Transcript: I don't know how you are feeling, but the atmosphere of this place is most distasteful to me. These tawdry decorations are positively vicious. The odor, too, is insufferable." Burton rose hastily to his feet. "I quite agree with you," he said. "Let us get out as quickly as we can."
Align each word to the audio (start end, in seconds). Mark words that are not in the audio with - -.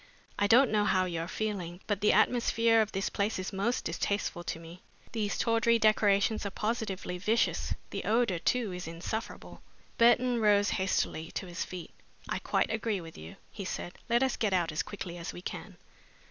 I 0.39 0.47
don't 0.47 0.71
know 0.71 0.83
how 0.85 1.05
you 1.05 1.19
are 1.21 1.27
feeling, 1.27 1.79
but 1.85 2.01
the 2.01 2.11
atmosphere 2.11 2.81
of 2.81 2.91
this 2.91 3.07
place 3.07 3.37
is 3.37 3.53
most 3.53 3.85
distasteful 3.85 4.43
to 4.45 4.57
me. 4.59 4.81
These 5.11 5.37
tawdry 5.37 5.77
decorations 5.77 6.43
are 6.43 6.49
positively 6.49 7.19
vicious. 7.19 7.75
The 7.91 8.05
odor, 8.05 8.39
too, 8.39 8.71
is 8.71 8.87
insufferable." 8.87 9.61
Burton 9.99 10.39
rose 10.41 10.71
hastily 10.71 11.29
to 11.33 11.45
his 11.45 11.63
feet. 11.63 11.91
"I 12.27 12.39
quite 12.39 12.71
agree 12.73 12.99
with 12.99 13.15
you," 13.15 13.35
he 13.51 13.63
said. 13.63 13.93
"Let 14.09 14.23
us 14.23 14.37
get 14.37 14.53
out 14.53 14.71
as 14.71 14.81
quickly 14.81 15.19
as 15.19 15.33
we 15.33 15.43
can." 15.43 15.77